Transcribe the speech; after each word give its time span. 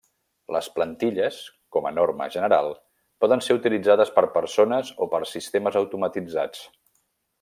Les 0.53 0.67
plantilles, 0.77 1.35
com 1.75 1.89
a 1.89 1.91
norma 1.97 2.27
general, 2.35 2.71
poden 3.25 3.45
ser 3.49 3.57
utilitzades 3.59 4.13
per 4.17 4.25
persones 4.39 4.91
o 5.07 5.09
per 5.13 5.21
sistemes 5.37 5.79
automatitzats. 5.83 6.65